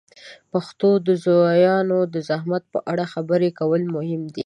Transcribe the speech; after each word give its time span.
د 0.03 0.03
پښتو 0.51 0.89
د 1.07 1.09
زویانو 1.25 1.99
د 2.13 2.15
زحمت 2.29 2.63
په 2.73 2.79
اړه 2.91 3.03
خبرې 3.13 3.49
کول 3.59 3.81
مهم 3.95 4.21
دي. 4.35 4.39